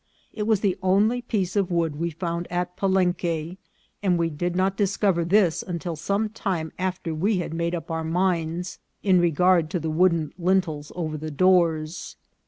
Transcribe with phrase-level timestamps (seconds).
[0.33, 3.57] It was the only piece of wood we found at Palenque,
[4.01, 8.03] and we did not discover this until some time after we had made up our
[8.03, 12.15] minds in regard to the wooden lintels over the doors.